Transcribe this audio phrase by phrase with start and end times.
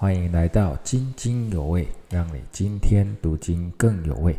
[0.00, 4.32] 欢迎来到津津有味，让你今天读经更有味。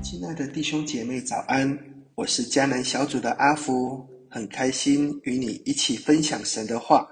[0.00, 1.76] 亲爱的弟兄姐妹，早安！
[2.14, 7.08] 我是迦南小组的阿福，很开心与你一起分享神的话。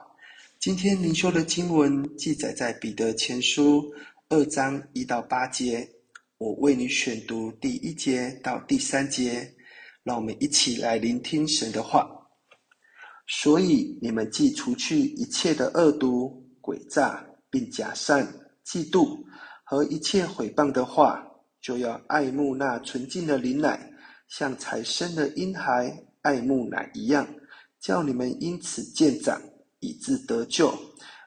[0.61, 3.85] 今天灵修的经文记载在彼得前书
[4.29, 5.96] 二章一到八节。
[6.39, 9.55] 我为你选读第一节到第三节，
[10.03, 12.07] 让我们一起来聆听神的话。
[13.27, 18.23] 所以你们既除去一切的恶毒、诡诈，并假善、
[18.67, 19.19] 嫉妒
[19.65, 21.27] 和一切毁谤的话，
[21.63, 23.91] 就要爱慕那纯净的灵奶，
[24.29, 27.27] 像才生的婴孩爱慕奶一样，
[27.81, 29.41] 叫你们因此渐长，
[29.81, 30.73] 以致得救。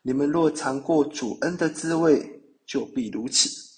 [0.03, 3.68] 你们若尝过主恩的滋味，就必如此。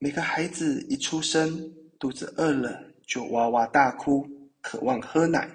[0.00, 1.60] 每个孩子一出生，
[1.98, 4.24] 肚子饿了就哇哇大哭，
[4.60, 5.50] 渴望喝奶，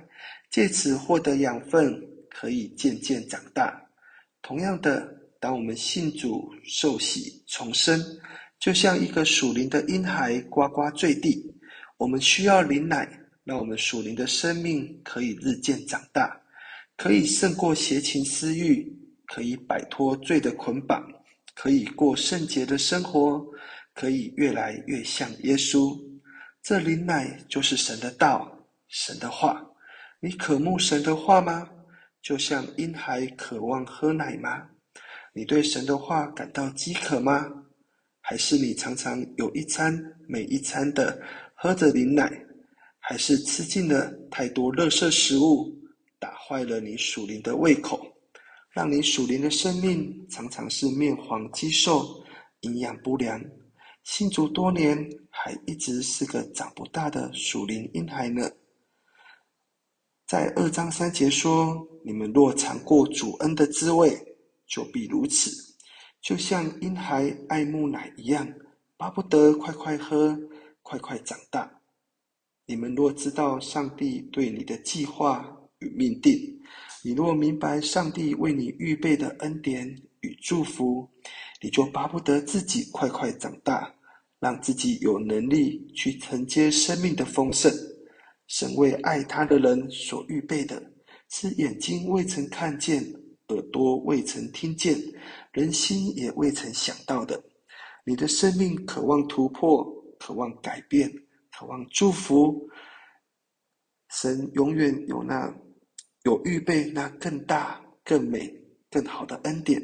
[0.49, 1.97] 借此获得养分，
[2.29, 3.81] 可以渐渐长大。
[4.41, 5.07] 同样的，
[5.39, 8.03] 当我们信主受洗重生，
[8.59, 11.41] 就像一个属灵的婴孩呱呱坠地，
[11.95, 13.07] 我们需要灵奶，
[13.45, 16.37] 让我们属灵的生命可以日渐长大，
[16.97, 18.93] 可以胜过邪情私欲，
[19.25, 21.01] 可以摆脱罪的捆绑，
[21.55, 23.41] 可以过圣洁的生活。
[23.93, 25.97] 可以越来越像耶稣，
[26.61, 29.63] 这灵奶就是神的道，神的话。
[30.19, 31.69] 你渴慕神的话吗？
[32.21, 34.69] 就像婴孩渴望喝奶吗？
[35.33, 37.45] 你对神的话感到饥渴吗？
[38.21, 41.21] 还是你常常有一餐没一餐的
[41.53, 42.31] 喝着灵奶？
[42.99, 45.77] 还是吃进了太多垃圾食物，
[46.19, 48.01] 打坏了你属灵的胃口，
[48.71, 52.23] 让你属灵的生命常常是面黄肌瘦、
[52.61, 53.43] 营养不良？
[54.03, 58.51] 信主多年，还一直是个长不大的属灵婴孩呢。
[60.27, 64.37] 在二章三节说：“你们若尝过主恩的滋味，
[64.67, 65.49] 就必如此，
[66.21, 68.45] 就像婴孩爱慕奶一样，
[68.97, 70.37] 巴不得快快喝，
[70.81, 71.79] 快快长大。
[72.65, 76.37] 你们若知道上帝对你的计划与命定，
[77.05, 79.87] 你若明白上帝为你预备的恩典
[80.19, 81.09] 与祝福。”
[81.61, 83.95] 你就巴不得自己快快长大，
[84.43, 87.71] 让自己有能力去承接生命的丰盛。
[88.47, 90.83] 神为爱他的人所预备的，
[91.29, 93.01] 是眼睛未曾看见，
[93.47, 94.99] 耳朵未曾听见，
[95.53, 97.41] 人心也未曾想到的。
[98.05, 99.81] 你的生命渴望突破，
[100.19, 101.09] 渴望改变，
[101.57, 102.67] 渴望祝福。
[104.09, 105.55] 神永远有那
[106.25, 108.53] 有预备那更大、更美、
[108.91, 109.81] 更好的恩典。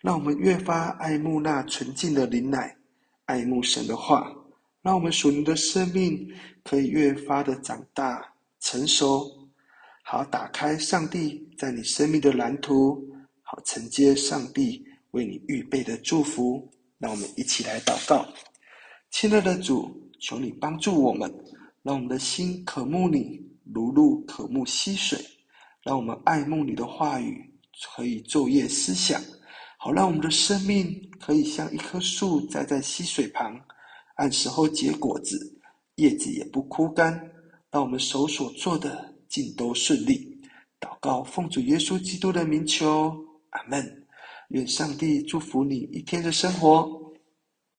[0.00, 2.76] 让我们越发爱慕那纯净的灵奶，
[3.26, 4.30] 爱慕神的话，
[4.82, 6.30] 让我们属灵的生命
[6.62, 8.22] 可以越发的长大
[8.60, 9.48] 成熟，
[10.02, 13.02] 好打开上帝在你生命的蓝图，
[13.42, 16.70] 好承接上帝为你预备的祝福。
[16.98, 18.26] 让我们一起来祷告，
[19.10, 21.30] 亲爱的主，求你帮助我们，
[21.82, 23.40] 让我们的心渴慕你，
[23.74, 25.18] 如露渴慕溪水，
[25.82, 27.50] 让我们爱慕你的话语，
[27.94, 29.20] 可以昼夜思想。
[29.84, 33.54] 好，让我们的生命可以像一棵树栽在溪水旁，
[34.14, 35.60] 按时候结果子，
[35.96, 37.30] 叶子也不枯干。
[37.70, 40.40] 让我们手所做的尽都顺利。
[40.80, 43.14] 祷告，奉主耶稣基督的名求，
[43.50, 44.06] 阿门。
[44.48, 47.13] 愿上帝祝福你一天的生活。